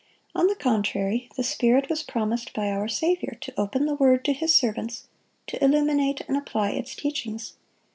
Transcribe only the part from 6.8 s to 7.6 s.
teachings.